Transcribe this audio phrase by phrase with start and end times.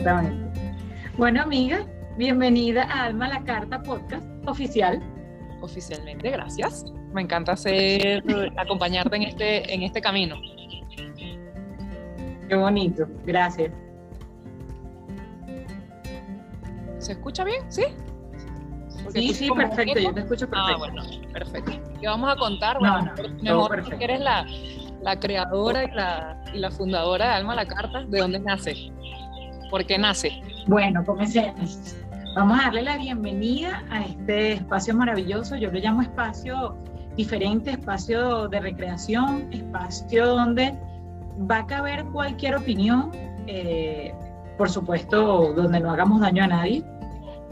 [0.00, 0.60] Exactamente.
[1.18, 1.84] Bueno, amiga,
[2.16, 4.98] bienvenida a Alma la Carta Podcast oficial.
[5.60, 6.86] Oficialmente, gracias.
[7.12, 8.24] Me encanta ser,
[8.56, 10.36] acompañarte en este, en este camino.
[12.48, 13.70] Qué bonito, gracias.
[16.96, 17.70] ¿Se escucha bien?
[17.70, 17.84] ¿Sí?
[19.12, 20.72] sí, sí, perfecto, yo te escucho ah, perfecto.
[20.72, 21.72] Ah, bueno, perfecto.
[22.00, 22.78] ¿Qué vamos a contar?
[22.78, 23.12] Bueno,
[23.42, 24.46] mejor que eres la,
[25.02, 28.90] la creadora y la, y la, fundadora de Alma la Carta, ¿de dónde nace?
[29.70, 30.42] ¿Por qué nace?
[30.66, 31.94] Bueno, comencemos.
[32.34, 35.56] Vamos a darle la bienvenida a este espacio maravilloso.
[35.56, 36.76] Yo lo llamo espacio
[37.16, 40.76] diferente, espacio de recreación, espacio donde
[41.50, 43.12] va a caber cualquier opinión,
[43.46, 44.12] eh,
[44.58, 46.84] por supuesto, donde no hagamos daño a nadie.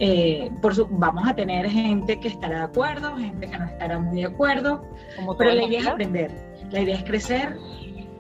[0.00, 4.19] Eh, por vamos a tener gente que estará de acuerdo, gente que no estará muy
[4.19, 4.84] de acuerdo,
[5.36, 6.30] pero la idea es aprender,
[6.70, 7.56] la idea es crecer,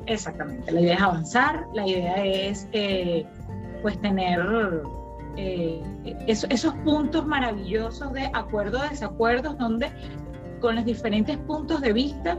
[0.06, 3.24] exactamente, la idea es avanzar, la idea es eh,
[3.82, 4.40] pues tener
[6.26, 9.90] esos puntos maravillosos de acuerdo desacuerdos donde
[10.60, 12.38] con los diferentes puntos de vista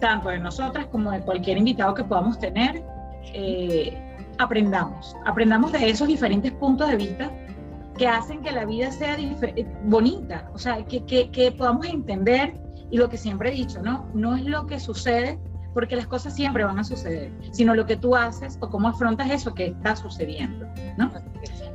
[0.00, 2.82] tanto de nosotras como de cualquier invitado que podamos tener,
[3.32, 3.96] eh,
[4.38, 7.30] aprendamos, aprendamos de esos diferentes puntos de vista
[7.96, 9.16] que hacen que la vida sea
[9.84, 12.54] bonita, o sea, que, que, que, podamos entender
[12.90, 14.06] y lo que siempre he dicho, ¿no?
[14.14, 15.38] No es lo que sucede,
[15.74, 19.30] porque las cosas siempre van a suceder, sino lo que tú haces o cómo afrontas
[19.30, 20.66] eso que está sucediendo,
[20.96, 21.12] ¿no?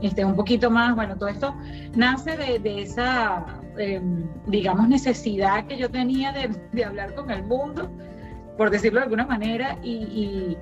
[0.01, 1.55] Este, un poquito más, bueno, todo esto
[1.95, 3.45] nace de, de esa,
[3.77, 7.89] em, digamos, necesidad que yo tenía de, de hablar con el mundo,
[8.57, 10.57] por decirlo de alguna manera, y,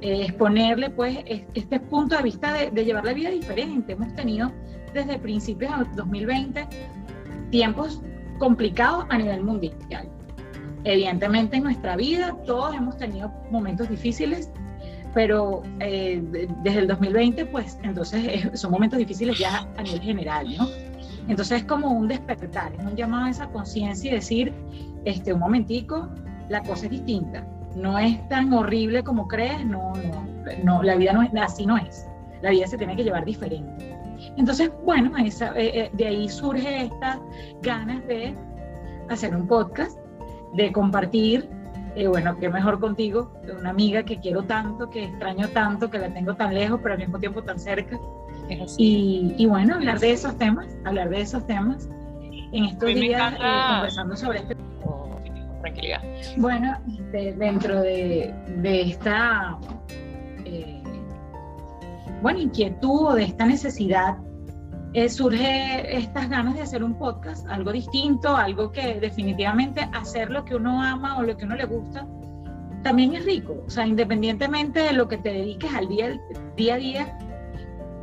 [0.00, 1.18] eh, exponerle pues
[1.54, 3.92] este punto de vista de, llevar la vida diferente.
[3.92, 4.52] Hemos tenido
[4.92, 6.68] desde principios de 2020
[7.50, 8.02] tiempos
[8.38, 10.08] complicados a nivel mundial.
[10.84, 14.50] Evidentemente en nuestra vida todos hemos tenido momentos difíciles,
[15.14, 16.22] pero eh,
[16.62, 20.68] desde el 2020 pues entonces son momentos difíciles ya a nivel general, ¿no?
[21.28, 24.52] Entonces es como un despertar, es un llamado a esa conciencia y decir,
[25.04, 26.08] este, un momentico,
[26.50, 27.46] la cosa es distinta.
[27.74, 30.26] No es tan horrible como crees, no, no,
[30.62, 32.06] no la vida no es, así no es.
[32.42, 33.96] La vida se tiene que llevar diferente.
[34.36, 37.18] Entonces, bueno, esa, eh, eh, de ahí surge estas
[37.62, 38.34] ganas de
[39.08, 39.98] hacer un podcast,
[40.54, 41.48] de compartir,
[41.96, 45.98] eh, bueno, qué mejor contigo, de una amiga que quiero tanto, que extraño tanto, que
[45.98, 47.98] la tengo tan lejos, pero al mismo tiempo tan cerca.
[48.76, 51.88] Y, y, bueno, hablar de esos temas, hablar de esos temas.
[52.52, 54.56] En estos días, conversando sobre este
[55.64, 56.02] tranquilidad.
[56.36, 56.78] Bueno,
[57.10, 58.32] dentro de,
[58.62, 59.58] esta
[60.44, 60.82] eh,
[62.22, 64.16] bueno, inquietud o de esta necesidad,
[64.94, 70.44] eh, surge estas ganas de hacer un podcast, algo distinto, algo que definitivamente hacer lo
[70.44, 72.06] que uno ama o lo que uno le gusta,
[72.82, 73.62] también es rico.
[73.66, 76.20] O sea, independientemente de lo que te dediques al día,
[76.56, 77.18] día a día,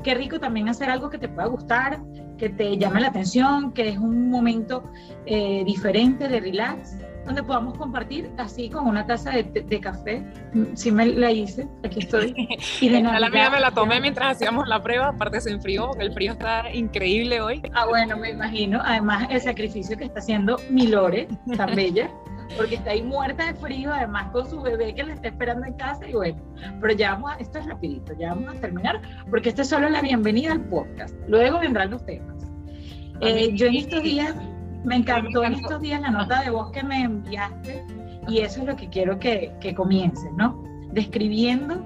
[0.04, 2.02] qué rico también hacer algo que te pueda gustar,
[2.38, 4.84] que te llame la atención, que es un momento
[5.26, 10.24] eh, diferente de relax donde podamos compartir así con una taza de, café.
[10.74, 12.34] Si me la hice, aquí estoy.
[12.80, 16.04] Y de la mía me la tomé mientras hacíamos la prueba, aparte se enfrió, porque
[16.04, 17.62] el frío está increíble hoy.
[17.74, 18.82] Ah, bueno, me imagino.
[18.84, 22.10] Además, el sacrificio que está haciendo mi Lore, tan bella,
[22.58, 25.74] porque está ahí muerta de frío, además con su bebé que la está esperando en
[25.74, 26.42] casa y bueno,
[26.80, 29.90] pero ya vamos a, esto es rapidito, ya vamos a terminar, porque esto es solo
[29.90, 31.16] la bienvenida al podcast.
[31.28, 32.36] Luego vendrán los temas.
[33.22, 34.36] Eh, yo en estos días
[34.84, 37.86] me encantó en estos días la nota de voz que me enviaste
[38.28, 40.64] y eso es lo que quiero que, que comiences, ¿no?
[40.92, 41.86] Describiendo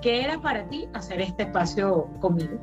[0.00, 2.58] qué era para ti hacer este espacio conmigo.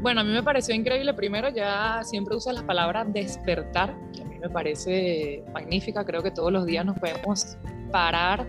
[0.00, 1.14] Bueno, a mí me pareció increíble.
[1.14, 6.04] Primero, ya siempre usas la palabra despertar, que a mí me parece magnífica.
[6.04, 7.56] Creo que todos los días nos podemos
[7.90, 8.46] parar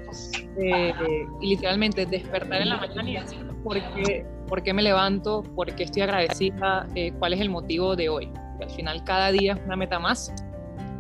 [0.58, 0.94] eh,
[1.42, 5.84] literalmente despertar en la mañana y decir por qué, por qué me levanto, por qué
[5.84, 8.32] estoy agradecida, eh, cuál es el motivo de hoy
[8.64, 10.34] al final cada día es una meta más.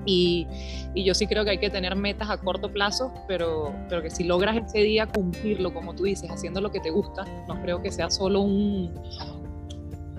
[0.08, 0.48] Y,
[0.94, 4.12] y, yo sí creo que hay que tener metas a corto plazo, pero, pero que
[4.12, 7.82] si logras ese día cumplirlo, como tú dices, haciendo lo que te gusta, no creo
[7.82, 8.94] que sea solo un...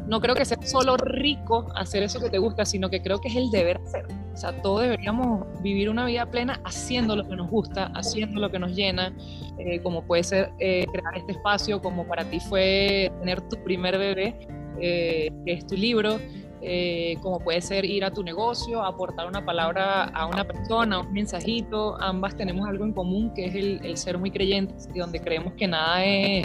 [0.09, 3.29] No creo que sea solo rico hacer eso que te gusta, sino que creo que
[3.29, 4.07] es el deber hacer.
[4.37, 8.51] O sea, todos deberíamos vivir una vida plena haciendo lo que nos gusta, haciendo lo
[8.51, 9.17] que nos llena,
[9.59, 13.97] eh, como puede ser eh, crear este espacio, como para ti fue tener tu primer
[13.97, 14.47] bebé,
[14.79, 16.19] eh, que es tu libro,
[16.69, 21.13] eh, como puede ser ir a tu negocio, aportar una palabra a una persona, un
[21.13, 21.97] mensajito.
[22.03, 25.69] Ambas tenemos algo en común que es el, ser muy creyentes y donde creemos que
[25.69, 26.45] nada es,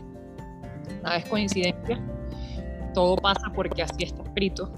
[1.02, 2.00] nada es coincidencia.
[2.94, 4.72] Todo pasa porque así está escrito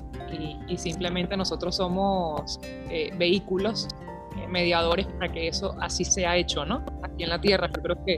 [0.69, 2.57] y, simplemente nosotros somos
[2.89, 3.89] eh, vehículos,
[4.37, 6.85] eh, mediadores para que eso así sea hecho, ¿no?
[7.01, 7.69] Aquí en la tierra.
[7.75, 8.17] Yo creo que,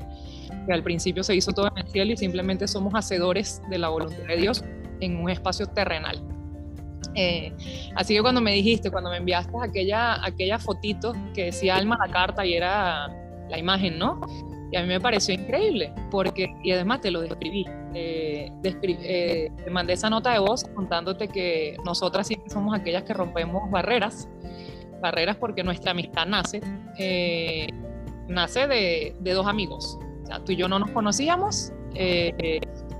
[0.68, 3.89] que al principio se hizo todo en el cielo y simplemente somos hacedores de la
[3.89, 4.63] voluntad de Dios
[5.00, 6.35] en un espacio terrenal.
[7.16, 7.54] Eh,
[7.96, 12.12] así que cuando me dijiste, cuando me enviaste aquella, aquella fotito que decía Alma la
[12.12, 13.08] carta y era
[13.50, 14.20] la imagen, ¿no?
[14.72, 19.72] Y a mí me pareció increíble, porque, y además te lo describí, eh, eh, te
[19.72, 24.28] mandé esa nota de voz contándote que nosotras siempre somos aquellas que rompemos barreras,
[25.02, 26.62] barreras porque nuestra amistad nace,
[28.28, 29.98] nace de, de, dos amigos.
[30.24, 31.72] O sea, tú y yo no nos conocíamos,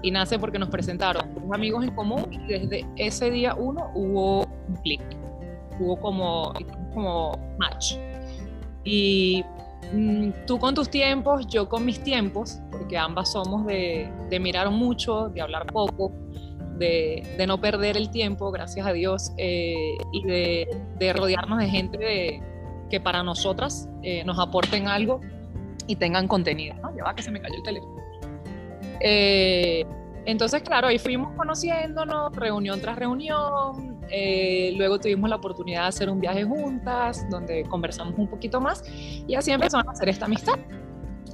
[0.06, 4.76] y nace porque nos presentaron amigos en común y desde ese día uno hubo un
[4.84, 5.02] clic,
[5.80, 6.54] hubo como,
[6.94, 7.96] como match.
[8.84, 9.44] Y
[9.92, 14.70] mm, tú con tus tiempos, yo con mis tiempos, porque ambas somos de, de mirar
[14.70, 16.12] mucho, de hablar poco,
[16.78, 20.68] de, de, no perder el tiempo, gracias a Dios, eh, y de,
[21.00, 22.44] de, rodearnos de gente
[22.92, 25.20] que para nosotras eh, nos aporten algo
[25.88, 26.76] y tengan contenido.
[26.96, 28.05] Ya va que se me cayó el teléfono.
[29.00, 29.86] Eh,
[30.26, 34.00] entonces, claro, ahí fuimos conociéndonos, reunión tras reunión.
[34.10, 38.84] Eh, luego tuvimos la oportunidad de hacer un viaje juntas, donde conversamos un poquito más
[39.28, 40.58] y así empezamos a hacer esta amistad.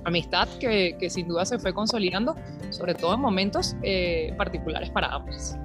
[0.03, 2.35] Amistad que, que sin duda se fue consolidando,
[2.69, 5.55] sobre todo en momentos eh, particulares para ambos.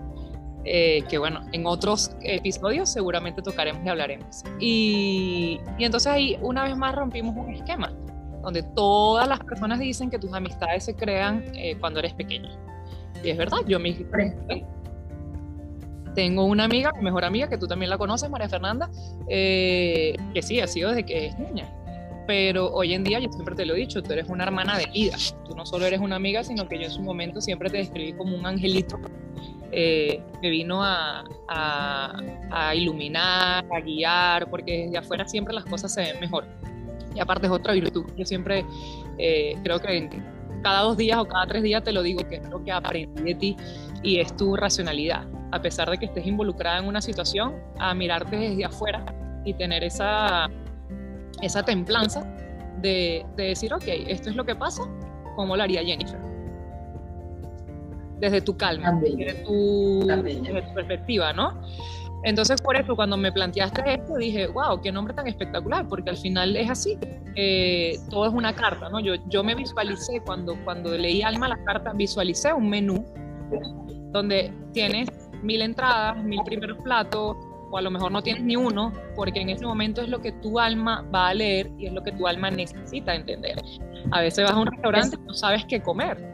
[0.64, 4.44] que bueno, en otros episodios seguramente tocaremos y hablaremos.
[4.60, 7.92] Y, y entonces ahí una vez más rompimos un esquema
[8.46, 12.48] donde todas las personas dicen que tus amistades se crean eh, cuando eres pequeño.
[13.24, 13.92] Y es verdad, yo me
[16.14, 18.88] tengo una amiga, mi mejor amiga, que tú también la conoces, María Fernanda,
[19.28, 21.68] eh, que sí, ha sido desde que es niña.
[22.28, 24.86] Pero hoy en día, yo siempre te lo he dicho, tú eres una hermana de
[24.92, 25.16] vida.
[25.44, 28.12] Tú no solo eres una amiga, sino que yo en su momento siempre te describí
[28.12, 28.96] como un angelito
[29.72, 32.16] eh, que vino a, a,
[32.52, 36.46] a, iluminar, a guiar, porque desde afuera siempre las cosas se ven mejor
[37.16, 38.04] y aparte es otra virtud.
[38.16, 38.64] Yo siempre
[39.18, 40.08] eh, creo que
[40.62, 43.22] cada dos días o cada tres días te lo digo, que es lo que aprendí
[43.22, 43.56] de ti
[44.02, 45.26] y es tu racionalidad.
[45.52, 49.04] A pesar de que estés involucrada en una situación, a mirarte desde afuera
[49.44, 50.48] y tener esa,
[51.40, 52.24] esa templanza
[52.82, 54.82] de, de decir, ok, esto es lo que pasa,
[55.36, 56.18] ¿cómo lo haría Jennifer?
[58.18, 61.60] Desde tu calma, desde tu, desde tu perspectiva, ¿no?
[62.22, 66.16] Entonces, por eso, cuando me planteaste esto, dije, wow, qué nombre tan espectacular, porque al
[66.16, 66.98] final es así.
[67.36, 69.00] Eh, todo es una carta, ¿no?
[69.00, 73.04] Yo, yo me visualicé, cuando, cuando leí Alma la carta, visualicé un menú
[74.12, 75.08] donde tienes
[75.42, 77.36] mil entradas, mil primeros platos,
[77.70, 80.32] o a lo mejor no tienes ni uno, porque en ese momento es lo que
[80.32, 83.60] tu alma va a leer y es lo que tu alma necesita entender.
[84.12, 86.32] A veces vas a un restaurante y no sabes qué comer.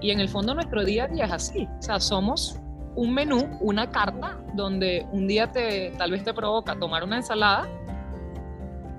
[0.00, 1.66] Y en el fondo nuestro día a día es así.
[1.78, 2.60] O sea, somos
[2.96, 7.68] un menú, una carta, donde un día te, tal vez te provoca tomar una ensalada,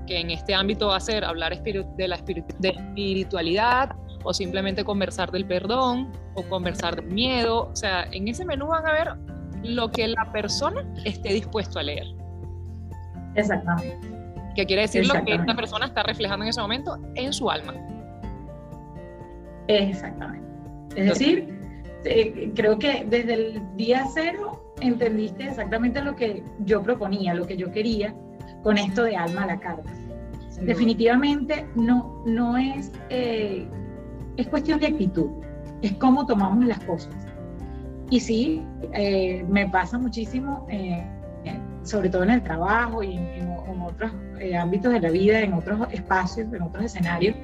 [0.05, 5.45] que en este ámbito va a ser hablar de la espiritualidad o simplemente conversar del
[5.45, 7.69] perdón o conversar del miedo.
[7.71, 9.13] O sea, en ese menú van a ver
[9.63, 12.05] lo que la persona esté dispuesto a leer.
[13.35, 13.99] Exactamente.
[14.55, 17.73] Que quiere decir lo que esta persona está reflejando en ese momento en su alma.
[19.67, 20.45] Exactamente.
[20.95, 21.54] Es decir,
[22.05, 27.57] eh, creo que desde el día cero entendiste exactamente lo que yo proponía, lo que
[27.57, 28.13] yo quería
[28.63, 29.91] con esto de alma a la carta.
[30.61, 33.67] Definitivamente no, no es, eh,
[34.37, 35.29] es cuestión de actitud,
[35.81, 37.13] es cómo tomamos las cosas.
[38.09, 38.63] Y sí,
[38.93, 40.67] eh, me pasa muchísimo,
[41.83, 44.11] sobre todo en el trabajo y en, en otros
[44.59, 47.35] ámbitos de la vida, en otros espacios, en otros escenarios,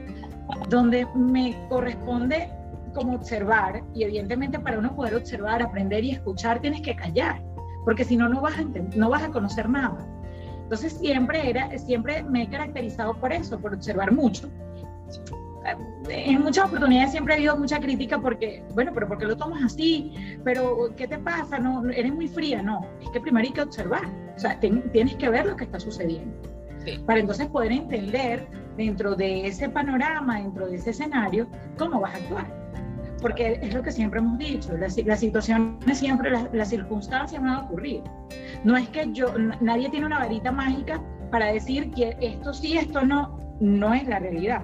[0.70, 2.48] donde me corresponde
[2.92, 7.42] como observar, y evidentemente para uno poder observar, aprender y escuchar, tienes que callar,
[7.86, 10.06] porque si no, no vas a, no vas a conocer nada.
[10.64, 14.50] Entonces siempre, era, siempre me he caracterizado por eso, por observar mucho.
[16.10, 19.64] En muchas oportunidades siempre ha habido mucha crítica porque, bueno, pero ¿por qué lo tomas
[19.64, 20.14] así?
[20.44, 21.60] Pero, ¿qué te pasa?
[21.60, 22.62] No, eres muy fría.
[22.64, 24.06] No, es que primero hay que observar.
[24.36, 26.34] O sea, tienes que ver lo que está sucediendo.
[27.06, 32.18] Para entonces poder entender dentro de ese panorama, dentro de ese escenario, cómo vas a
[32.18, 32.61] actuar
[33.22, 37.60] porque es lo que siempre hemos dicho, las, las situaciones siempre, las, circunstancias van a
[37.62, 38.02] ocurrir.
[38.64, 43.06] No es que yo, nadie tiene una varita mágica para decir que esto sí, esto
[43.06, 44.64] no, no es la realidad.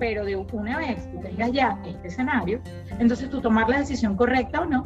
[0.00, 2.60] Pero de una vez que tengas ya este escenario,
[2.98, 4.84] entonces tú tomar la decisión correcta o no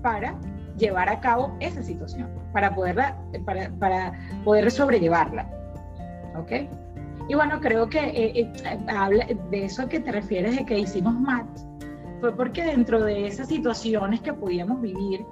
[0.00, 0.34] para
[0.78, 4.12] llevar a cabo esa situación, para, poderla, para, para
[4.44, 5.48] poder sobrellevarla.
[6.34, 6.52] ¿Ok?
[7.28, 11.14] Y bueno, creo que eh, eh, habla de eso que te refieres de que hicimos
[11.14, 11.60] match
[12.22, 15.26] fue porque dentro de esas situaciones que podíamos vivir,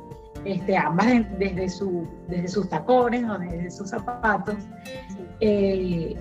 [0.44, 1.06] este, ambas
[1.38, 4.56] desde, su, desde sus tacones o desde sus zapatos,
[5.38, 6.16] eh,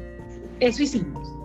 [0.59, 1.35] eso hicimos.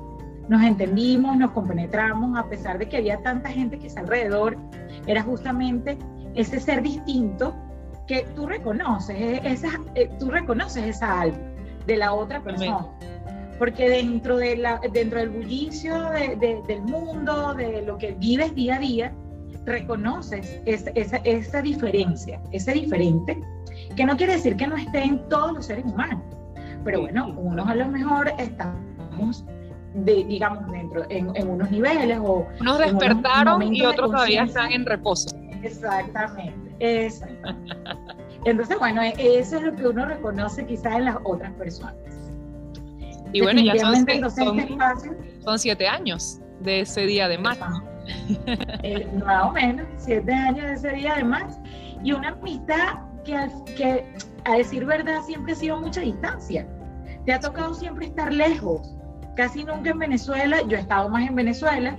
[0.50, 4.58] Nos entendimos, nos compenetramos, a pesar de que había tanta gente que está alrededor,
[5.06, 5.96] era justamente
[6.34, 7.54] ese ser distinto
[8.06, 11.38] que tú reconoces e, esa, eh, tú reconoces esa alma
[11.86, 12.86] de la otra persona.
[13.58, 15.94] Porque dentro, de la, dentro del bullicio
[16.40, 19.12] del mundo, de lo que vives día a día,
[19.64, 23.40] reconoces esa, esa, esa diferencia, ese diferente,
[23.96, 26.20] que no quiere decir que no esté en todos los seres humanos.
[26.84, 29.44] Pero bueno, unos a lo mejor estamos
[29.94, 32.46] de, digamos, dentro, en, en, unos niveles o...
[32.60, 35.34] Unos despertaron y otros todavía están en reposo.
[35.62, 37.74] Exactamente, exactamente.
[38.44, 41.94] Entonces, bueno, e, eso es lo que uno reconoce quizás en las otras personas.
[43.34, 44.30] Y bueno, ya son, son,
[45.42, 47.66] son, siete años de ese día de marzo.
[48.84, 51.60] Eh, más o menos, siete años de ese día de marzo.
[52.04, 53.34] Y una amistad que,
[53.76, 54.04] que,
[54.44, 56.66] a decir verdad, siempre ha sido mucha distancia.
[57.26, 58.94] Te ha tocado siempre estar lejos.
[59.36, 61.98] Casi nunca en Venezuela, yo he estado más en Venezuela,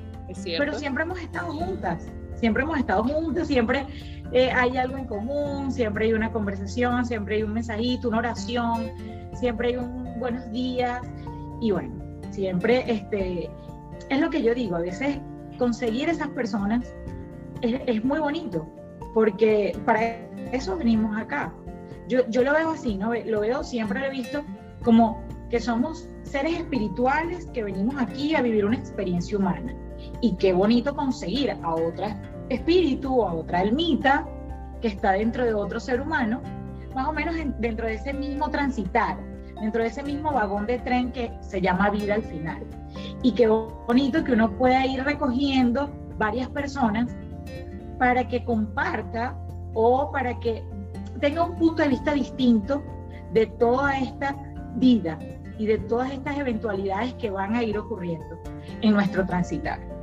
[0.57, 2.07] pero siempre hemos estado juntas.
[2.35, 3.85] Siempre hemos estado juntas, siempre
[4.31, 8.91] eh, hay algo en común, siempre hay una conversación, siempre hay un mensajito, una oración,
[9.33, 11.01] siempre hay un buenos días
[11.61, 11.93] y bueno,
[12.31, 13.49] siempre este,
[14.09, 15.19] es lo que yo digo, a veces
[15.57, 16.93] conseguir esas personas
[17.61, 18.67] es, es muy bonito,
[19.13, 20.01] porque para
[20.51, 21.53] eso venimos acá.
[22.07, 23.13] Yo, yo lo veo así, ¿no?
[23.13, 24.43] Lo veo, siempre lo he visto
[24.83, 29.73] como que somos seres espirituales que venimos aquí a vivir una experiencia humana.
[30.21, 34.25] Y qué bonito conseguir a otra espíritu o a otra almita
[34.81, 36.41] que está dentro de otro ser humano,
[36.93, 39.17] más o menos dentro de ese mismo transitar,
[39.61, 42.63] dentro de ese mismo vagón de tren que se llama vida al final.
[43.23, 47.15] Y qué bonito que uno pueda ir recogiendo varias personas
[47.97, 49.37] para que comparta
[49.73, 50.63] o para que
[51.19, 52.83] tenga un punto de vista distinto
[53.33, 54.35] de toda esta
[54.75, 55.17] vida
[55.57, 58.37] y de todas estas eventualidades que van a ir ocurriendo
[58.81, 59.94] en nuestro transitar.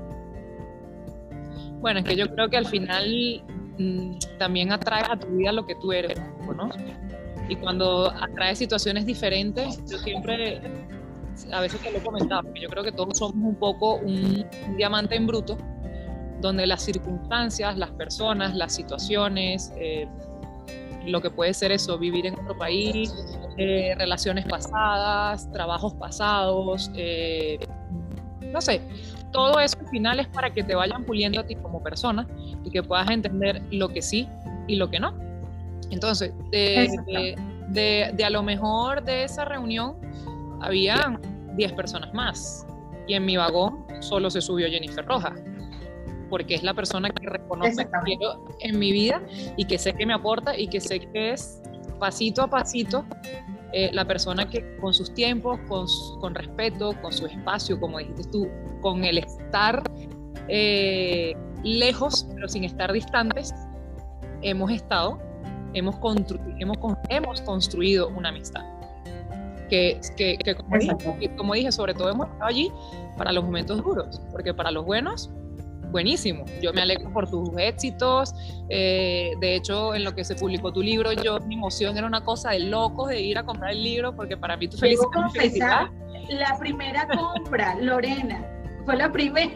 [1.82, 3.42] Bueno, es que yo creo que al final
[3.76, 6.18] mm, también atrae a tu vida lo que tú eres,
[6.56, 6.70] ¿no?
[7.48, 10.62] Y cuando atrae situaciones diferentes, yo siempre,
[11.52, 14.46] a veces te lo he comentado, yo creo que todos somos un poco un,
[14.76, 15.58] diamante en bruto,
[16.40, 20.06] donde las circunstancias, las personas, las situaciones, eh,
[21.04, 23.12] lo que puede ser eso, vivir en otro país,
[23.58, 27.58] eh, relaciones pasadas, trabajos pasados, eh,
[28.52, 28.80] no sé,
[29.32, 32.26] todo eso al final es para que te vayan puliendo a ti como persona
[32.64, 34.28] y que puedas entender lo que sí
[34.68, 35.14] y lo que no.
[35.90, 37.36] Entonces, de,
[37.68, 39.96] de, a lo mejor de esa reunión
[40.60, 41.18] había
[41.56, 42.66] 10 personas más
[43.06, 45.42] y en mi vagón solo se subió Jennifer Rojas
[46.30, 49.20] porque es la persona que reconoce que quiero en mi vida
[49.58, 51.60] y que sé que me aporta y que sé que es
[51.98, 53.04] pasito a pasito
[53.72, 55.86] eh, la persona que con sus tiempos, con,
[56.20, 58.48] con, respeto, con su espacio, como dijiste tú,
[58.80, 59.82] con el estar
[60.48, 63.54] eh, lejos, pero sin estar distantes,
[64.42, 65.18] hemos estado,
[65.72, 65.96] hemos,
[66.58, 68.64] hemos, hemos construido una amistad.
[69.70, 72.70] Que, que, que, como dije, que, como dije, sobre todo hemos estado allí
[73.16, 75.30] para los momentos duros, porque para los buenos
[75.92, 76.44] buenísimo.
[76.60, 78.34] Yo me alegro por tus éxitos.
[78.68, 82.24] Eh, de hecho, en lo que se publicó tu libro, yo mi emoción era una
[82.24, 85.88] cosa de locos de ir a comprar el libro, porque para mí tu felicidad.
[86.30, 88.44] La primera compra, Lorena,
[88.84, 89.52] fue la primera.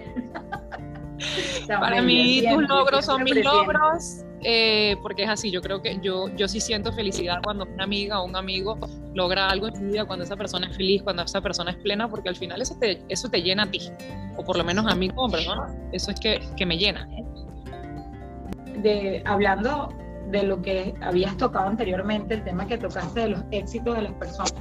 [1.66, 4.25] para mí tus logros son mis logros.
[4.42, 8.20] Eh, porque es así, yo creo que yo, yo sí siento felicidad cuando una amiga
[8.20, 8.78] o un amigo
[9.14, 12.08] logra algo en su vida, cuando esa persona es feliz, cuando esa persona es plena,
[12.08, 13.80] porque al final eso te, eso te llena a ti,
[14.36, 17.08] o por lo menos a mí como persona, eso es que, que me llena.
[18.82, 19.88] De, hablando
[20.30, 24.12] de lo que habías tocado anteriormente, el tema que tocaste de los éxitos de las
[24.14, 24.52] personas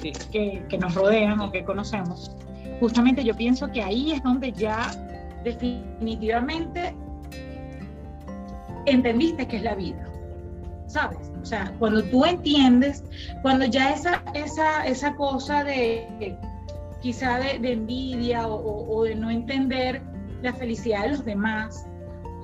[0.00, 2.34] que, que nos rodean o que conocemos,
[2.80, 4.90] justamente yo pienso que ahí es donde ya
[5.44, 6.94] definitivamente
[8.86, 10.04] entendiste que es la vida,
[10.86, 11.30] ¿sabes?
[11.40, 13.04] O sea, cuando tú entiendes,
[13.42, 16.36] cuando ya esa, esa, esa cosa de
[17.02, 20.00] quizá de, envidia o, de no entender
[20.40, 21.86] la felicidad de los demás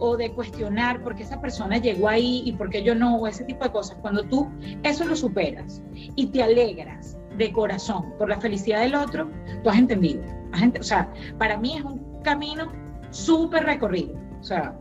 [0.00, 3.26] o de cuestionar por qué esa persona llegó ahí y por qué yo no, o
[3.26, 4.48] ese tipo de cosas, cuando tú
[4.82, 9.30] eso lo superas y te alegras de corazón por la felicidad del otro,
[9.62, 10.22] tú has entendido.
[10.78, 12.70] o sea, para mí es un camino
[13.10, 14.14] súper recorrido.
[14.40, 14.76] O sea,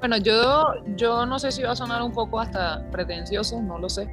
[0.00, 3.88] bueno, yo, yo no sé si va a sonar un poco hasta pretencioso, no lo
[3.88, 4.08] sé,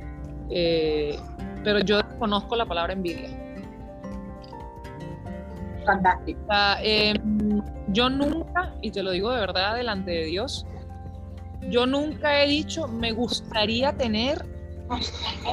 [0.50, 1.17] eh,
[1.63, 3.29] pero yo conozco la palabra envidia.
[5.86, 6.41] Fantástico.
[6.82, 10.65] Em, yo nunca, y te lo digo de verdad delante de Dios,
[11.70, 14.46] yo nunca he dicho me gustaría tener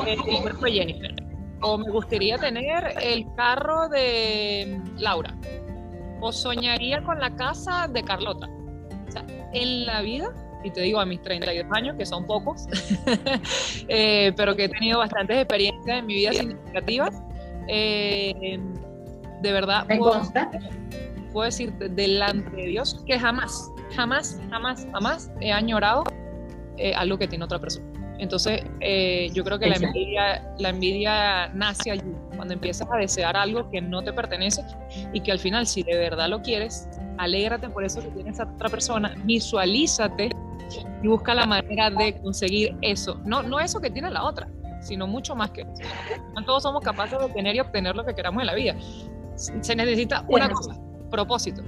[0.06, 1.14] el cuerpo de Jennifer
[1.60, 5.34] o me gustaría tener el carro de Laura
[6.20, 8.48] o soñaría con la casa de Carlota
[9.52, 12.66] en la vida y te digo a mis 32 años, que son pocos,
[13.88, 17.22] eh, pero que he tenido bastantes experiencias en mi vida significativas,
[17.68, 18.58] eh,
[19.42, 20.22] de verdad puedo,
[21.32, 26.04] puedo decir delante de Dios que jamás, jamás, jamás, jamás he añorado
[26.78, 27.86] eh, algo que tiene otra persona.
[28.18, 33.36] Entonces, eh, yo creo que la envidia, la envidia nace allí, cuando empiezas a desear
[33.36, 34.62] algo que no te pertenece
[35.12, 36.88] y que al final, si de verdad lo quieres,
[37.18, 40.30] alégrate por eso que tienes a otra persona, visualízate
[41.02, 43.20] y busca la manera de conseguir eso.
[43.24, 44.48] No, no eso que tiene la otra,
[44.80, 45.72] sino mucho más que eso.
[46.34, 48.76] No todos somos capaces de tener y obtener lo que queramos en la vida.
[49.36, 50.78] Se necesita una cosa,
[51.10, 51.62] propósito.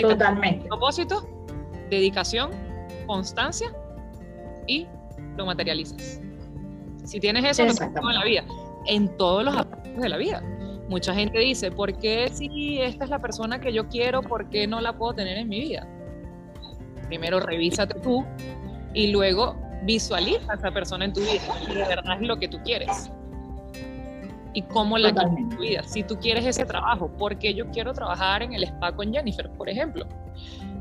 [0.00, 0.68] Totalmente.
[0.68, 1.26] Propósito,
[1.88, 2.50] dedicación,
[3.06, 3.72] constancia
[4.66, 4.86] y
[5.36, 6.20] lo materializas.
[7.04, 8.44] Si tienes eso, en la vida,
[8.86, 10.42] en todos los aspectos de la vida.
[10.88, 14.66] Mucha gente dice, ¿por qué si esta es la persona que yo quiero, por qué
[14.66, 15.86] no la puedo tener en mi vida?
[17.06, 18.24] Primero revísate tú
[18.92, 22.48] y luego visualiza a esa persona en tu vida y de verdad es lo que
[22.48, 23.10] tú quieres.
[24.52, 25.82] Y cómo la quieres en tu vida.
[25.84, 29.48] Si tú quieres ese trabajo, ¿por qué yo quiero trabajar en el spa con Jennifer,
[29.50, 30.06] por ejemplo?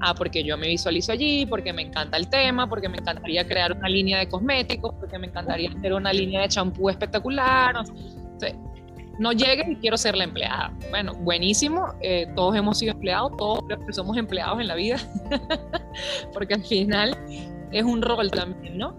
[0.02, 3.74] Ah, porque yo me visualizo allí, porque me encanta el tema, porque me encantaría crear
[3.74, 7.76] una línea de cosméticos, porque me encantaría hacer una línea de champú espectacular.
[9.20, 10.72] No, llegue y quiero ser la empleada.
[10.90, 11.94] Bueno, buenísimo.
[12.02, 14.98] Eh, todos hemos sido empleados, todos somos empleados en la vida,
[16.34, 17.18] porque al final
[17.72, 18.96] es un rol también, ¿no?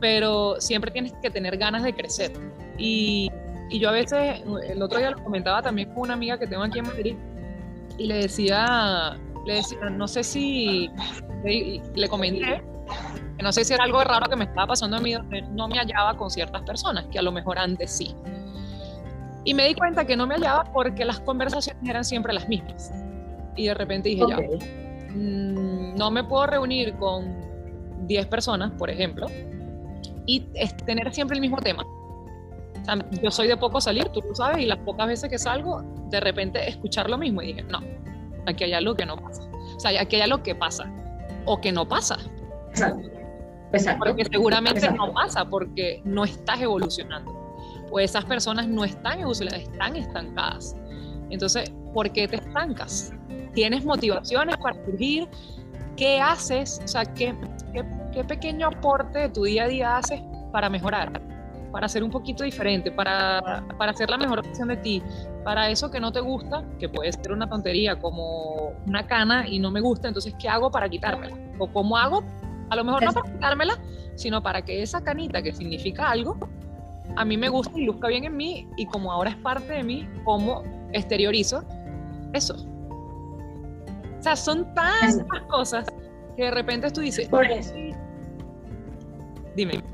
[0.00, 2.30] Pero siempre tienes que tener ganas de crecer.
[2.78, 3.28] Y,
[3.68, 6.62] y yo a veces, el otro día lo comentaba también con una amiga que tengo
[6.62, 7.16] aquí en Madrid,
[7.98, 10.90] y le decía, le decía, no sé si
[11.44, 12.62] le, comenté
[13.36, 15.14] que no sé si era algo raro que me estaba pasando a mí,
[15.50, 18.14] no me hallaba con ciertas personas, que a lo mejor antes sí.
[19.44, 22.92] Y me di cuenta que no me hallaba porque las conversaciones eran siempre las mismas.
[23.56, 29.26] Y de repente dije, ya, mm, no me puedo reunir con 10 personas, por ejemplo,
[30.26, 30.40] y
[30.86, 31.82] tener siempre el mismo tema.
[31.82, 35.38] O sea, yo soy de poco salir, tú lo sabes, y las pocas veces que
[35.38, 37.80] salgo, de repente escuchar lo mismo y dije, no,
[38.46, 39.42] aquí hay algo que no pasa.
[39.76, 40.90] O sea, aquí hay algo que pasa
[41.46, 42.18] o que no pasa.
[42.70, 43.10] Exacto.
[43.98, 47.32] Porque seguramente no pasa porque no estás evolucionando.
[47.90, 50.76] O esas personas no están evolucionando, están estancadas.
[51.30, 53.12] Entonces, ¿por qué te estancas?
[53.52, 55.28] ¿Tienes motivaciones para surgir?
[55.96, 56.80] ¿Qué haces?
[56.84, 57.34] O sea, ¿qué,
[57.72, 60.20] qué, qué pequeño aporte de tu día a día haces
[60.52, 61.33] para mejorar?
[61.74, 65.02] Para ser un poquito diferente, para, para hacer la mejor versión de ti,
[65.42, 69.58] para eso que no te gusta, que puede ser una tontería como una cana y
[69.58, 71.36] no me gusta, entonces ¿qué hago para quitármela?
[71.58, 72.22] ¿O cómo hago?
[72.70, 73.82] A lo mejor no para quitármela,
[74.14, 76.38] sino para que esa canita que significa algo,
[77.16, 79.82] a mí me guste y luzca bien en mí y como ahora es parte de
[79.82, 81.64] mí, ¿cómo exteriorizo
[82.34, 82.54] eso?
[82.54, 85.86] O sea, son tantas cosas
[86.36, 87.74] que de repente tú dices, por eso.
[89.56, 89.93] Dime.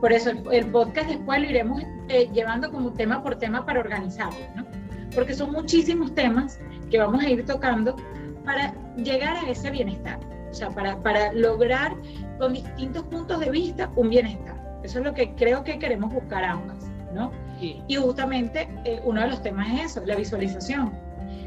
[0.00, 4.38] Por eso el, podcast después lo iremos eh, llevando como tema por tema para organizarlo,
[4.54, 4.66] ¿no?
[5.14, 7.96] Porque son muchísimos temas que vamos a ir tocando
[8.44, 11.94] para llegar a ese bienestar, o sea, para, para lograr
[12.38, 14.56] con distintos puntos de vista un bienestar.
[14.84, 17.32] Eso es lo que creo que queremos buscar ambas, ¿no?
[17.60, 20.92] Y justamente eh, uno de los temas es eso, la visualización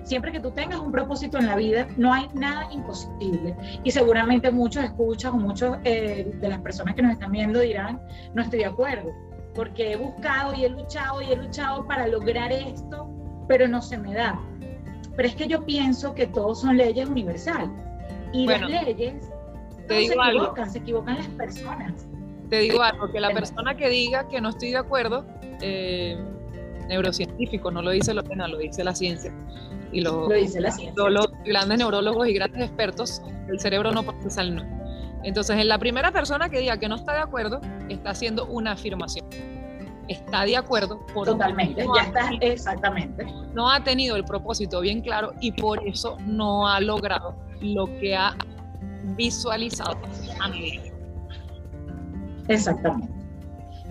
[0.03, 3.55] siempre que tú tengas un propósito en la vida, no hay nada imposible.
[3.83, 8.01] Y seguramente muchos escuchan o muchos eh, de las personas que nos están viendo dirán,
[8.33, 9.11] no estoy de acuerdo,
[9.53, 13.09] porque he buscado y he luchado y he luchado para lograr esto,
[13.47, 14.39] pero no se me da.
[15.15, 17.69] Pero es que yo pienso que todos son leyes universales.
[18.33, 19.29] Y las leyes
[19.87, 22.07] te digo se equivocan, se equivocan las personas.
[22.49, 25.25] Te digo algo, que la persona que diga que no estoy de acuerdo,
[25.61, 26.17] eh,
[26.91, 29.33] neurocientífico, no lo dice lo penal, lo dice la ciencia,
[29.91, 34.81] y los, los grandes neurólogos y grandes expertos, el cerebro no procesa el no.
[35.23, 38.73] Entonces, en la primera persona que diga que no está de acuerdo, está haciendo una
[38.73, 39.25] afirmación.
[40.07, 40.99] Está de acuerdo.
[41.13, 43.25] Por Totalmente, ya está, exactamente.
[43.53, 48.15] No ha tenido el propósito bien claro y por eso no ha logrado lo que
[48.15, 48.35] ha
[49.15, 49.97] visualizado
[50.41, 50.51] a.
[52.47, 53.13] Exactamente.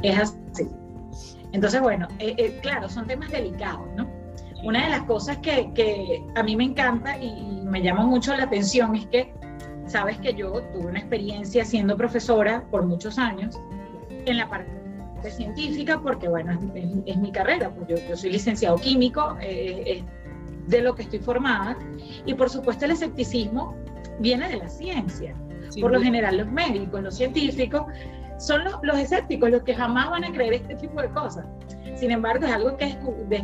[0.03, 0.69] Es así.
[1.53, 4.09] Entonces, bueno, eh, eh, claro, son temas delicados, ¿no?
[4.63, 8.45] una de las cosas que, que, a mí me encanta y me llama mucho la
[8.45, 9.33] atención es que,
[9.87, 13.59] sabes que yo tuve una experiencia siendo profesora por muchos años
[14.27, 14.71] en la parte
[15.31, 20.03] científica, porque bueno, es, mi carrera, pues yo, yo, soy licenciado químico, eh,
[20.67, 21.77] de lo que estoy formada,
[22.25, 23.75] y por supuesto el escepticismo
[24.19, 25.35] viene de la ciencia.
[25.81, 27.85] por lo general los médicos, los científicos,
[28.41, 31.45] son los, los escépticos los que jamás van a creer este tipo de cosas.
[31.95, 32.97] Sin embargo, es algo que,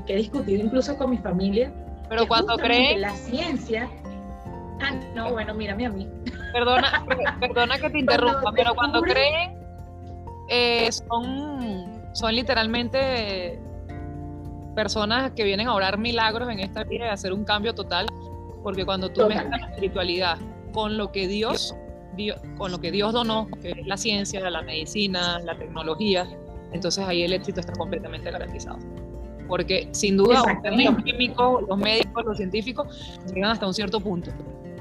[0.06, 1.70] que he discutido incluso con mi familia.
[2.08, 3.02] Pero cuando creen...
[3.02, 3.90] La ciencia...
[4.80, 6.08] Ah, no, bueno, mírame a mí.
[6.52, 7.04] perdona,
[7.40, 9.58] perdona que te interrumpa, pero cuando creen,
[10.48, 13.60] eh, son, son literalmente
[14.74, 18.06] personas que vienen a orar milagros en esta vida y hacer un cambio total,
[18.62, 20.38] porque cuando tú mezclas la espiritualidad
[20.72, 21.74] con lo que Dios,
[22.56, 26.26] con lo que Dios donó, que es la ciencia, la medicina, la tecnología,
[26.72, 28.78] entonces ahí el éxito está completamente garantizado.
[29.48, 34.32] Porque sin duda los químicos, los médicos, los científicos llegan hasta un cierto punto,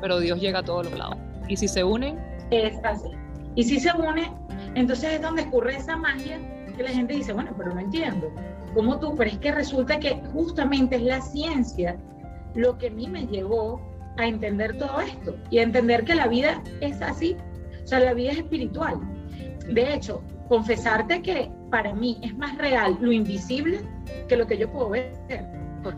[0.02, 1.18] pero Dios llega a todos los lados.
[1.48, 2.20] Y si se unen...
[2.52, 3.10] Es así.
[3.56, 4.32] Y si se unen,
[4.74, 6.40] entonces es donde ocurre esa magia
[6.76, 8.32] que la gente dice, bueno, pero no entiendo.
[8.74, 9.16] ¿Cómo tú?
[9.16, 11.98] Pero es que resulta que justamente es la ciencia
[12.56, 13.82] lo que a mí me llevó
[14.18, 17.36] a entender todo esto y a entender que la vida es así.
[17.84, 19.00] O sea, la vida es espiritual.
[19.68, 23.82] De hecho, confesarte que para mí es más real lo invisible
[24.28, 25.14] que lo que yo puedo ver.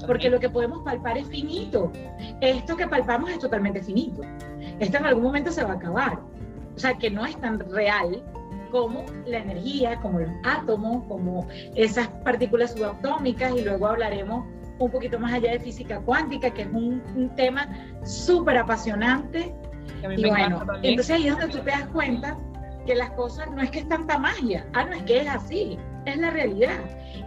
[0.06, 1.91] Porque lo que podemos palpar es finito.
[2.41, 4.21] Esto que palpamos es totalmente finito.
[4.80, 6.19] Esto en algún momento se va a acabar.
[6.75, 8.21] O sea, que no es tan real
[8.71, 14.45] como la energía, como los átomos, como esas partículas subatómicas y luego hablaremos
[14.79, 17.67] un poquito más allá de física cuántica, que es un, un tema
[18.03, 19.53] súper apasionante.
[20.15, 22.37] Y bueno, entonces ahí es donde tú te das cuenta
[22.85, 25.77] que las cosas no es que es tanta magia, ah, no es que es así,
[26.05, 26.79] es la realidad.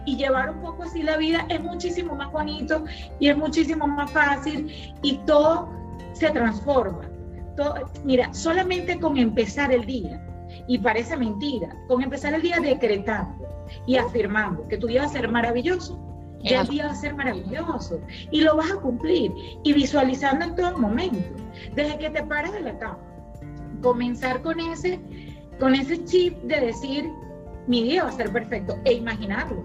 [0.05, 2.83] Y llevar un poco así la vida es muchísimo más bonito
[3.19, 5.69] y es muchísimo más fácil y todo
[6.13, 7.07] se transforma.
[7.55, 10.19] Todo, mira, solamente con empezar el día,
[10.67, 13.47] y parece mentira, con empezar el día decretando
[13.85, 15.99] y afirmando que tu día va a ser maravilloso,
[16.43, 17.99] ya el día va a ser maravilloso
[18.31, 19.31] y lo vas a cumplir
[19.63, 21.43] y visualizando en todo momento,
[21.75, 22.99] desde que te paras de la cama,
[23.81, 24.99] comenzar con ese
[25.61, 27.07] con ese chip de decir,
[27.67, 29.63] mi día va a ser perfecto, e imaginarlo,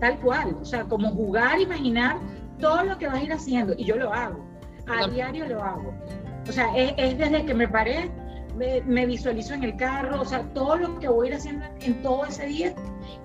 [0.00, 2.16] tal cual, o sea, como jugar, imaginar
[2.58, 4.42] todo lo que vas a ir haciendo, y yo lo hago,
[4.86, 5.94] a diario lo hago.
[6.48, 8.10] O sea, es, desde que me paré,
[8.56, 12.02] me, visualizo en el carro, o sea, todo lo que voy a ir haciendo en
[12.02, 12.74] todo ese día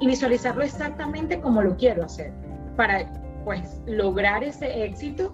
[0.01, 2.33] y visualizarlo exactamente como lo quiero hacer,
[2.79, 3.05] para
[3.43, 5.33] pues lograr ese éxito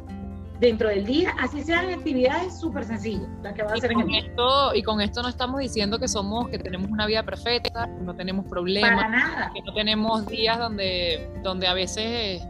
[0.59, 4.73] dentro del día, así sean actividades súper sencillas, las que va a hacer con esto,
[4.73, 8.15] Y con esto no estamos diciendo que somos, que tenemos una vida perfecta, que no
[8.15, 12.41] tenemos problemas, que no tenemos días donde, donde a veces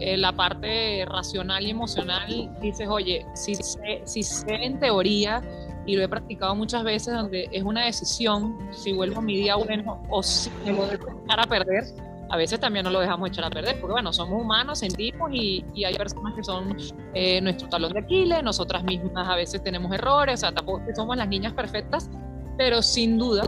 [0.00, 5.40] eh, la parte racional y emocional dices, oye, si sé, si sé en teoría
[5.86, 9.56] y lo he practicado muchas veces donde es una decisión si vuelvo a mi día
[9.56, 10.88] bueno o si me voy
[11.28, 11.84] a a perder,
[12.32, 15.62] a veces también no lo dejamos echar a perder, porque bueno, somos humanos, sentimos y,
[15.74, 16.74] y hay personas que son
[17.12, 21.14] eh, nuestro talón de Aquiles, nosotras mismas a veces tenemos errores, o sea, tampoco somos
[21.14, 22.08] las niñas perfectas,
[22.56, 23.42] pero sin duda,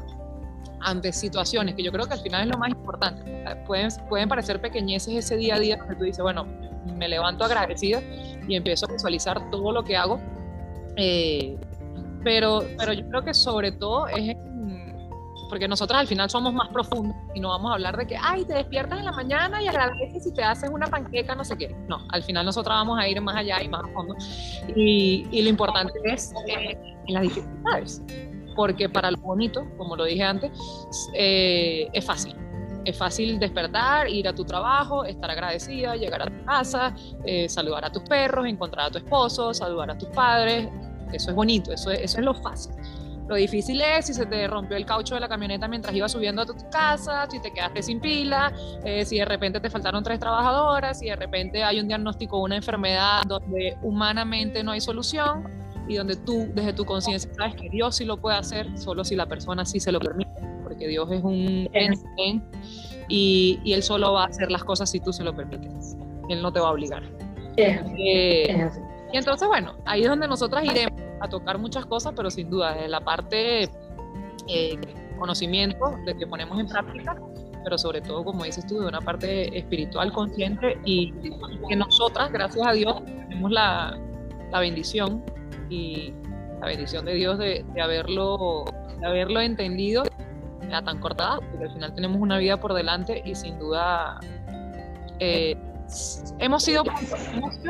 [0.81, 3.25] ante situaciones que yo creo que al final es lo más importante,
[3.67, 6.47] pueden, pueden parecer pequeñeces ese día a día donde tú dices, bueno,
[6.85, 8.03] me levanto agradecida
[8.47, 10.21] y empiezo a visualizar todo lo que hago,
[10.97, 11.57] eh,
[12.23, 14.37] pero, pero yo creo que sobre todo es
[15.55, 18.45] porque nosotros al final somos más profundos y no vamos a hablar de que, ay,
[18.45, 21.73] te despiertas en la mañana y agradeces si te haces una panqueca, no sé qué.
[21.87, 24.17] No, al final nosotros vamos a ir más allá y más a fondo.
[24.75, 28.03] Y, y lo importante es eh, las dificultades,
[28.57, 30.51] porque para lo bonito, como lo dije antes,
[31.15, 32.35] eh, es fácil.
[32.85, 37.85] Es fácil despertar, ir a tu trabajo, estar agradecida, llegar a tu casa, eh, saludar
[37.85, 40.69] a tus perros, encontrar a tu esposo, saludar a tus padres.
[41.13, 42.75] Eso es bonito, eso eso es lo fácil
[43.29, 46.43] lo difícil es si se te rompió el caucho de la camioneta mientras ibas subiendo
[46.43, 48.53] a tu casa, si te quedaste sin pila,
[48.85, 52.43] eh, si de repente te faltaron tres trabajadoras, si de repente hay un diagnóstico de
[52.43, 55.49] una enfermedad donde humanamente no hay solución
[55.89, 59.17] y donde tú desde tu conciencia sabes que Dios sí lo puede hacer, solo si
[59.17, 60.31] la persona sí se lo permite,
[60.63, 62.43] porque Dios es un ente
[63.09, 65.97] y, y Él solo va a hacer las cosas si tú se lo permites.
[66.29, 67.03] Él no te va a obligar.
[67.57, 68.71] Eh,
[69.15, 72.75] y entonces, bueno, ahí es donde nosotras iremos a tocar muchas cosas, pero sin duda,
[72.75, 73.71] de la parte
[74.49, 74.81] eh,
[75.17, 77.17] conocimiento de que ponemos en práctica,
[77.63, 81.13] pero sobre todo, como dices tú, de una parte espiritual consciente y
[81.69, 83.97] que nosotras, gracias a Dios, tenemos la,
[84.51, 85.23] la bendición
[85.71, 86.13] y
[86.61, 88.65] la bendición de Dios de, de haberlo,
[88.99, 90.03] de haberlo entendido
[90.73, 94.19] a tan cortada, porque al final tenemos una vida por delante y sin duda
[95.21, 95.57] eh,
[96.41, 96.83] hemos sido,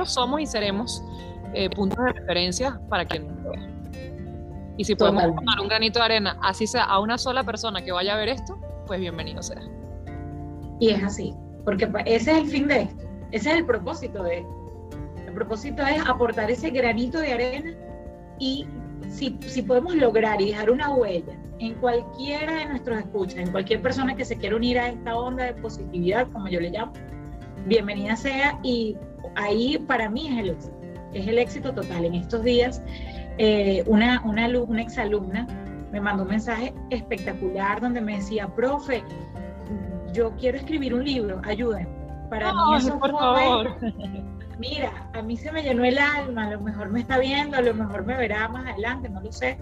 [0.06, 1.02] somos y seremos
[1.54, 3.68] eh, puntos de referencia para quien vea.
[4.76, 7.92] Y si podemos tomar un granito de arena, así sea a una sola persona que
[7.92, 9.62] vaya a ver esto, pues bienvenido sea.
[10.80, 11.32] Y es así,
[11.64, 14.90] porque ese es el fin de esto, ese es el propósito de esto.
[15.26, 17.72] El propósito es aportar ese granito de arena
[18.40, 18.66] y
[19.08, 23.80] si, si podemos lograr y dejar una huella en cualquiera de nuestros escuchas, en cualquier
[23.80, 26.92] persona que se quiera unir a esta onda de positividad, como yo le llamo,
[27.66, 28.96] bienvenida sea y
[29.36, 30.83] ahí para mí es el éxito
[31.14, 32.04] es el éxito total.
[32.04, 32.82] En estos días
[33.38, 35.46] eh, una, una, una exalumna
[35.92, 39.04] me mandó un mensaje espectacular donde me decía, profe,
[40.12, 41.88] yo quiero escribir un libro, ayúdenme.
[42.30, 43.76] Para mí eso por favor.
[44.58, 47.60] Mira, a mí se me llenó el alma, a lo mejor me está viendo, a
[47.60, 49.58] lo mejor me verá más adelante, no lo sé.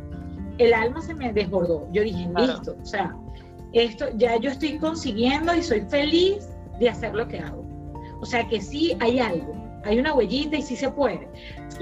[0.58, 1.88] El alma se me desbordó.
[1.92, 3.14] Yo dije, listo, o sea,
[3.72, 7.64] esto ya yo estoy consiguiendo y soy feliz de hacer lo que hago.
[8.20, 9.54] O sea que sí hay algo,
[9.84, 11.28] hay una huellita y sí se puede.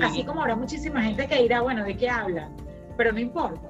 [0.03, 2.55] Así como habrá muchísima gente que dirá, bueno, ¿de qué hablan?
[2.97, 3.61] Pero no importa.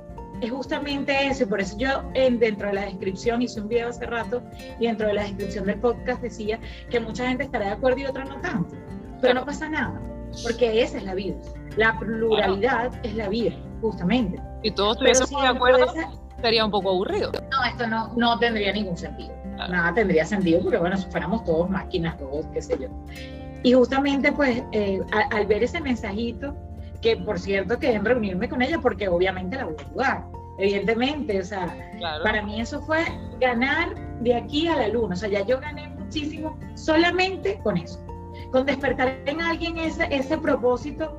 [0.40, 3.88] Es justamente eso, y por eso yo en, dentro de la descripción hice un video
[3.88, 4.42] hace rato
[4.78, 8.06] y dentro de la descripción del podcast decía que mucha gente estará de acuerdo y
[8.06, 8.74] otra no tanto.
[9.20, 10.00] Pero no pasa nada,
[10.42, 11.36] porque esa es la vida.
[11.76, 14.40] La pluralidad es la vida, justamente.
[14.62, 15.86] Y todos estuviésemos de acuerdo,
[16.40, 17.32] sería un poco aburrido.
[17.50, 19.34] No, esto no, no tendría ningún sentido.
[19.68, 22.88] Nada tendría sentido porque, bueno, si fuéramos todos máquinas, robots, qué sé yo.
[23.62, 26.54] Y justamente, pues, eh, al, ver ese mensajito,
[27.02, 30.24] que por cierto quedé en reunirme con ella porque obviamente la voy a ayudar,
[30.58, 31.74] evidentemente, o sea,
[32.22, 33.04] para mí eso fue
[33.40, 37.98] ganar de aquí a la luna, o sea, ya yo gané muchísimo solamente con eso,
[38.52, 41.18] con despertar en alguien ese, ese propósito,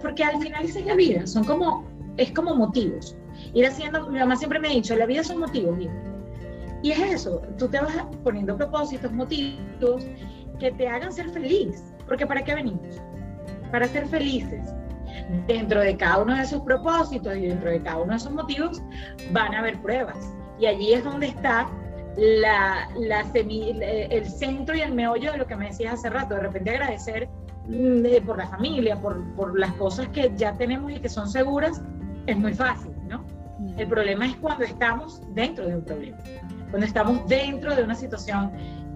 [0.00, 1.84] porque al final esa es la vida, son como,
[2.16, 3.16] es como motivos,
[3.52, 5.78] ir haciendo, mi mamá siempre me ha dicho, la vida son motivos,
[6.82, 10.04] y es eso, tú te vas poniendo propósitos, motivos,
[10.62, 11.82] que te hagan ser feliz.
[12.06, 13.02] Porque ¿para qué venimos?
[13.72, 14.72] Para ser felices.
[15.48, 18.80] Dentro de cada uno de esos propósitos y dentro de cada uno de esos motivos
[19.32, 20.32] van a haber pruebas.
[20.60, 21.68] Y allí es donde está
[22.16, 26.36] la, la el centro y el meollo de lo que me decías hace rato.
[26.36, 27.28] De repente agradecer
[27.66, 31.82] mm, por la familia, por, por las cosas que ya tenemos y que son seguras,
[32.26, 33.24] es muy fácil, ¿no?
[33.76, 36.18] El problema es cuando estamos dentro de un problema,
[36.70, 38.52] cuando estamos dentro de una situación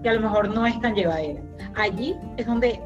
[0.07, 1.41] que a lo mejor no es tan llevadera.
[1.75, 2.79] Allí es donde,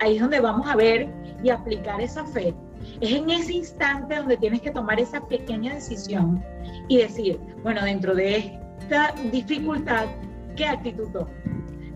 [0.00, 1.08] ahí es donde vamos a ver
[1.42, 2.54] y aplicar esa fe.
[3.00, 6.44] Es en ese instante donde tienes que tomar esa pequeña decisión
[6.88, 10.04] y decir, bueno, dentro de esta dificultad,
[10.54, 11.30] ¿qué actitud tomo?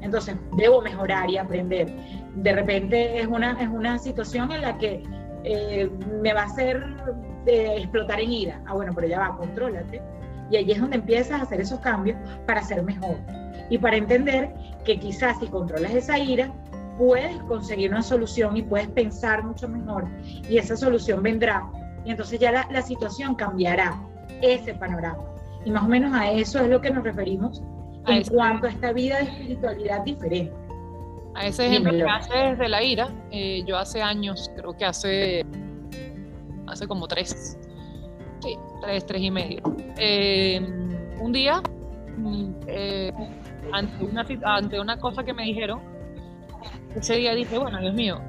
[0.00, 1.94] Entonces, debo mejorar y aprender.
[2.36, 5.02] De repente es una, es una situación en la que
[5.44, 5.90] eh,
[6.22, 6.82] me va a hacer
[7.44, 8.62] eh, explotar en ira.
[8.66, 10.00] Ah, bueno, pero ya va, contrólate.
[10.50, 13.16] Y allí es donde empiezas a hacer esos cambios para ser mejor
[13.70, 16.52] y para entender que quizás si controlas esa ira,
[16.96, 20.06] puedes conseguir una solución y puedes pensar mucho mejor
[20.48, 21.64] y esa solución vendrá
[22.04, 24.00] y entonces ya la, situación cambiará,
[24.40, 25.22] ese panorama.
[25.64, 27.62] Y más o menos a eso es lo que nos referimos
[28.06, 30.52] en cuanto a esta vida de espiritualidad diferente.
[31.34, 35.44] A ese ejemplo que hace desde la ira, eh, yo hace años, creo que hace,
[36.66, 37.58] hace como tres,
[38.40, 39.62] sí, tres, tres y medio.
[39.96, 40.60] Eh,
[41.20, 41.62] un día
[42.66, 43.12] eh,
[43.72, 45.80] ante una, cosa que me dijeron,
[46.94, 48.20] ese día dije, bueno, Dios mío,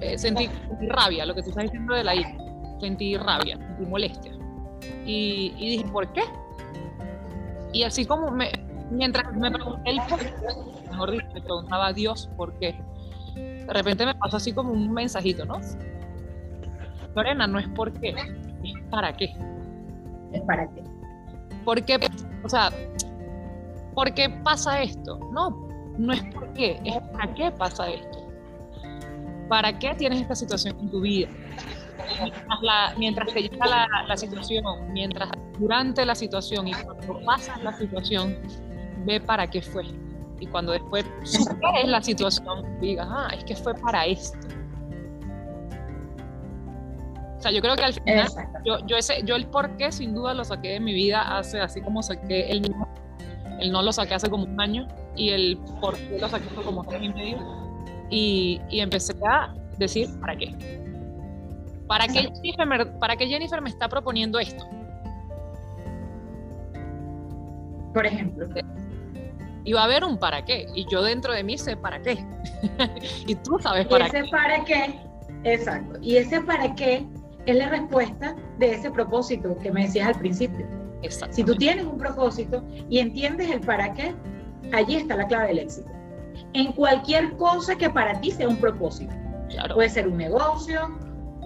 [0.00, 0.48] eh, sentí,
[0.88, 2.34] rabia, lo que tú estás diciendo de la ira,
[2.80, 4.32] sentí rabia, sentí molestia.
[5.06, 6.22] Y, dije, ¿por qué?
[7.72, 8.50] Y así como me,
[8.90, 10.32] mientras me pregunté el por qué,
[10.90, 12.74] mejor dicho, me preguntaba Dios por qué,
[13.34, 15.60] de repente me pasó así como un mensajito, ¿no?
[17.14, 18.14] Lorena, no es por qué,
[18.92, 19.34] para qué.
[20.32, 20.84] Es para qué.
[21.64, 21.98] Porque,
[22.44, 22.70] o sea,
[23.94, 25.18] ¿por qué pasa esto?
[25.32, 25.50] No,
[25.98, 28.28] no es por qué, es para qué pasa esto.
[29.48, 31.28] ¿Para qué tienes esta situación en tu vida?
[32.20, 37.72] Mientras, la, mientras te llega la, situación, mientras durante la situación y cuando pasa la
[37.72, 38.36] situación,
[39.06, 39.84] ve para qué fue.
[40.40, 44.38] Y cuando después superes la situación, digas, ah, es que fue para esto.
[47.42, 48.28] O sea, yo creo que al final,
[48.64, 51.58] yo, yo, ese, yo el por qué sin duda lo saqué de mi vida hace
[51.58, 52.86] así como saqué el mismo
[53.58, 56.62] el no lo saqué hace como un año y el por qué lo saqué hace
[56.62, 57.38] como tres y medio.
[58.10, 60.54] Y, y empecé a decir, ¿para qué?
[61.88, 64.64] ¿Para qué, Jennifer me, ¿Para qué Jennifer me está proponiendo esto?
[67.92, 68.46] Por ejemplo.
[69.64, 70.68] Y va a haber un para qué.
[70.76, 72.24] Y yo dentro de mí sé para qué.
[73.26, 75.00] y tú sabes para ese para qué,
[75.42, 75.98] exacto.
[76.00, 77.04] Y ese para qué
[77.46, 80.66] es la respuesta de ese propósito que me decías al principio.
[81.30, 84.14] Si tú tienes un propósito y entiendes el para qué,
[84.72, 85.90] allí está la clave del éxito.
[86.52, 89.12] En cualquier cosa que para ti sea un propósito.
[89.74, 90.98] Puede ser un negocio,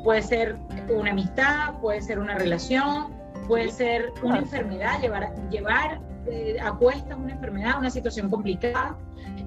[0.05, 0.57] puede ser
[0.89, 3.15] una amistad, puede ser una relación,
[3.49, 8.97] puede ser una enfermedad, llevar, llevar eh, a cuestas una enfermedad, una situación complicada,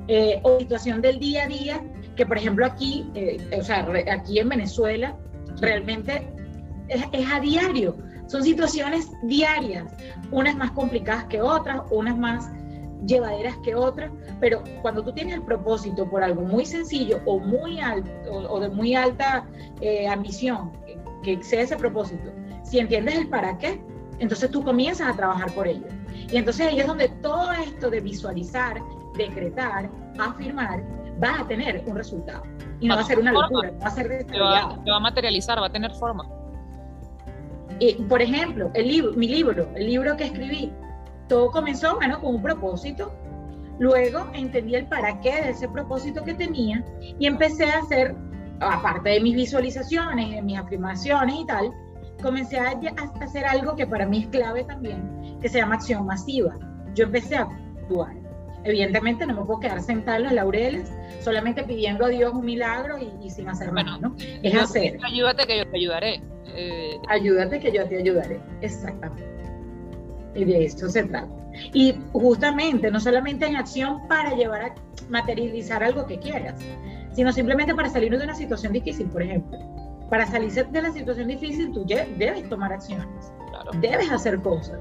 [0.07, 1.83] eh, o situación del día a día,
[2.15, 5.15] que por ejemplo aquí, eh, o sea, aquí en Venezuela,
[5.61, 6.27] realmente
[6.89, 7.95] es, es a diario.
[8.27, 9.85] Son situaciones diarias,
[10.31, 12.51] unas más complicadas que otras, unas más
[13.05, 17.79] llevaderas que otras, pero cuando tú tienes el propósito por algo muy sencillo o muy
[17.79, 19.47] alto o, de muy alta
[19.81, 20.71] eh, ambición,
[21.23, 22.31] que sea ese propósito.
[22.63, 23.81] Si entiendes el para qué,
[24.19, 25.87] entonces tú comienzas a trabajar por ello.
[26.31, 28.77] Y entonces ahí es donde todo esto de visualizar,
[29.17, 30.83] decretar, afirmar,
[31.23, 32.43] va a tener un resultado.
[32.79, 34.83] Y no va a ser una locura, va a ser desarrollado.
[34.85, 36.29] va, a materializar, va a tener forma.
[37.79, 40.71] Y, por ejemplo, el libro, mi libro, el libro que escribí,
[41.27, 43.13] todo comenzó bueno, con un propósito.
[43.79, 46.83] Luego entendí el para qué de ese propósito que tenía
[47.17, 48.13] y empecé a hacer,
[48.59, 51.71] aparte de mis visualizaciones, de mis afirmaciones y tal,
[52.21, 52.77] comencé a,
[53.21, 56.57] hacer algo que para mí es clave también, que se llama acción masiva.
[56.93, 58.13] Yo empecé a actuar.
[58.65, 62.97] Evidentemente no me puedo quedar sentada en los laureles, solamente pidiendo a Dios un milagro
[62.97, 64.15] y, sin hacer nada, ¿no?
[64.43, 64.97] Es hacer.
[65.01, 66.21] Ayúdate que yo te ayudaré.
[66.61, 69.23] Eh, ayúdate que yo te ayudaré, exactamente.
[70.35, 71.29] Y de eso se trata.
[71.73, 74.75] Y justamente, no solamente en acción para llevar a
[75.09, 76.59] materializar algo que quieras,
[77.13, 79.57] sino simplemente para salir de una situación difícil, por ejemplo
[80.09, 83.31] para salir de la situación difícil, tú debes tomar acciones,
[83.79, 84.79] debes hacer cosas.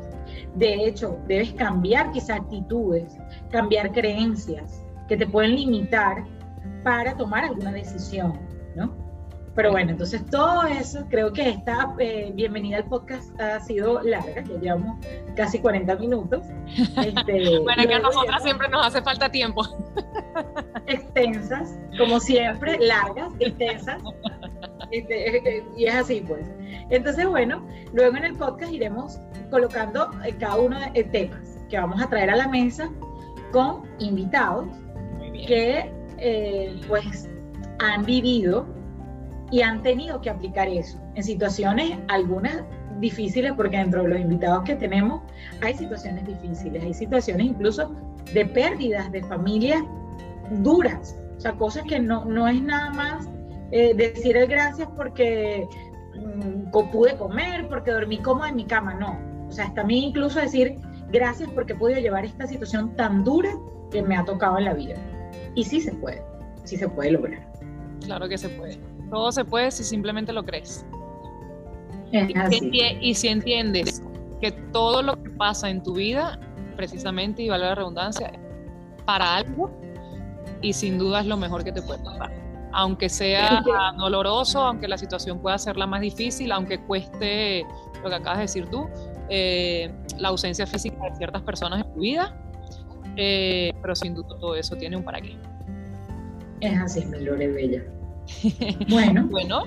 [0.55, 3.17] De hecho, debes cambiar quizás actitudes,
[3.51, 6.25] cambiar creencias que te pueden limitar
[6.83, 8.39] para tomar alguna decisión,
[8.75, 8.95] ¿no?
[9.59, 14.45] Pero bueno, entonces todo eso, creo que esta eh, bienvenida al podcast ha sido larga,
[14.45, 16.45] ya llevamos casi 40 minutos.
[17.05, 19.67] Este, bueno, que a nosotras siempre nos hace falta tiempo.
[20.87, 24.01] Extensas, como siempre, largas, extensas.
[24.93, 26.47] Este, y es así, pues.
[26.91, 29.19] Entonces, bueno, luego en el podcast iremos
[29.51, 32.89] colocando eh, cada uno de temas que vamos a traer a la mesa
[33.51, 34.69] con invitados
[35.49, 37.29] que, eh, pues,
[37.81, 38.78] han vivido
[39.51, 42.63] y han tenido que aplicar eso en situaciones, algunas
[43.01, 45.23] difíciles, porque dentro de los invitados que tenemos
[45.63, 47.95] hay situaciones difíciles, hay situaciones incluso
[48.33, 49.83] de pérdidas de familias
[50.63, 53.29] duras, o sea, cosas que no, no es nada más
[53.71, 55.67] eh, decir el gracias porque
[56.15, 60.77] mm, pude comer, porque dormí cómoda en mi cama, no, o sea, también incluso decir
[61.11, 63.51] gracias porque he podido llevar esta situación tan dura
[63.91, 64.97] que me ha tocado en la vida.
[65.55, 66.23] Y sí se puede,
[66.65, 67.47] sí se puede lograr.
[68.05, 68.79] Claro que se puede.
[69.11, 70.85] Todo se puede si simplemente lo crees.
[72.13, 74.03] Y, si entiendes
[74.41, 76.39] que todo lo que pasa en tu vida,
[76.77, 78.33] precisamente, y vale la redundancia,
[79.05, 79.71] para algo,
[80.63, 82.33] y sin duda es lo mejor que te puede pasar.
[82.73, 83.63] Aunque sea
[83.99, 87.67] doloroso, aunque la situación pueda ser la más difícil, aunque cueste
[88.03, 88.87] lo que acabas de decir tú,
[89.29, 92.37] eh, la ausencia física de ciertas personas en tu vida,
[93.17, 95.37] eh, pero sin duda todo eso tiene un para qué.
[96.61, 97.83] Es así, mi Lore Bella.
[98.89, 99.65] Bueno, bueno,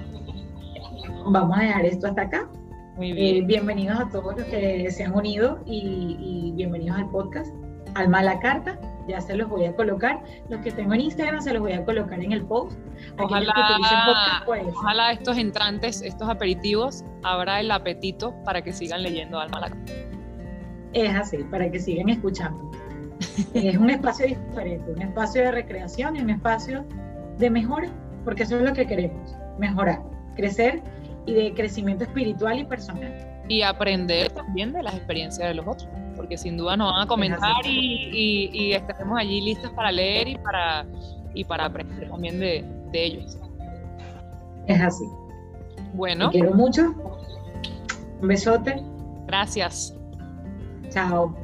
[1.25, 2.49] vamos a dejar esto hasta acá.
[2.95, 3.35] Muy bien.
[3.35, 7.53] Eh, bienvenidos a todos los que se han unido y, bienvenidos al podcast.
[7.93, 10.21] Alma a la carta, ya se los voy a colocar.
[10.49, 12.77] Los que tengo en Instagram se los voy a colocar en el post.
[13.19, 19.57] Ojalá, pues, ojalá estos entrantes, estos aperitivos, abra el apetito para que sigan leyendo Alma
[19.57, 19.93] a la carta.
[20.93, 22.71] Es así, para que sigan escuchando.
[23.53, 26.85] es un espacio diferente, un espacio de recreación y un espacio
[27.37, 27.89] de mejora
[28.23, 30.01] porque eso es lo que queremos, mejorar,
[30.35, 30.81] crecer
[31.25, 33.27] y de crecimiento espiritual y personal.
[33.47, 37.07] Y aprender también de las experiencias de los otros, porque sin duda nos van a
[37.07, 40.85] comentar y, estaremos allí listos para leer y para,
[41.33, 43.37] y para aprender también de, de ellos.
[44.67, 45.05] Es así.
[45.93, 46.29] Bueno.
[46.29, 46.93] Te quiero mucho.
[48.21, 48.81] Un besote.
[49.27, 49.95] Gracias.
[50.89, 51.35] Chao.